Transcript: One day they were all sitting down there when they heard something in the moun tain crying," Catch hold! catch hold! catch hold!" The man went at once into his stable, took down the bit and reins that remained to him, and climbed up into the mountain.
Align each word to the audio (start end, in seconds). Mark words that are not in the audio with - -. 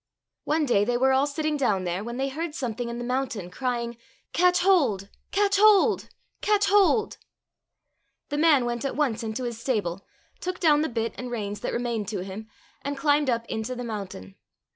One 0.45 0.65
day 0.65 0.83
they 0.83 0.97
were 0.97 1.13
all 1.13 1.27
sitting 1.27 1.57
down 1.57 1.83
there 1.83 2.03
when 2.03 2.17
they 2.17 2.29
heard 2.29 2.55
something 2.55 2.89
in 2.89 2.97
the 2.97 3.03
moun 3.03 3.27
tain 3.29 3.51
crying," 3.51 3.97
Catch 4.33 4.61
hold! 4.61 5.09
catch 5.29 5.57
hold! 5.59 6.09
catch 6.41 6.65
hold!" 6.71 7.19
The 8.29 8.37
man 8.39 8.65
went 8.65 8.83
at 8.83 8.95
once 8.95 9.21
into 9.21 9.43
his 9.43 9.59
stable, 9.61 10.03
took 10.39 10.59
down 10.59 10.81
the 10.81 10.89
bit 10.89 11.13
and 11.19 11.29
reins 11.29 11.59
that 11.59 11.71
remained 11.71 12.07
to 12.07 12.21
him, 12.23 12.49
and 12.81 12.97
climbed 12.97 13.29
up 13.29 13.45
into 13.45 13.75
the 13.75 13.83
mountain. 13.83 14.33